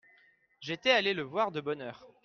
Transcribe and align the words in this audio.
J'étais 0.61 0.89
allé 0.89 1.13
le 1.13 1.21
voir 1.21 1.51
de 1.51 1.61
bonne 1.61 1.79
heure. 1.83 2.07